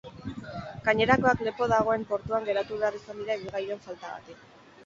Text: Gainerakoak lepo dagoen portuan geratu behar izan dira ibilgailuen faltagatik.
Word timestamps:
Gainerakoak 0.87 1.43
lepo 1.47 1.67
dagoen 1.73 2.07
portuan 2.13 2.47
geratu 2.49 2.81
behar 2.85 2.99
izan 3.01 3.23
dira 3.23 3.37
ibilgailuen 3.41 3.85
faltagatik. 3.89 4.43